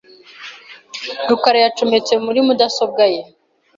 rukara 1.29 1.57
yacometse 1.65 2.13
muri 2.25 2.39
mudasobwa 2.47 3.03
ye. 3.13 3.21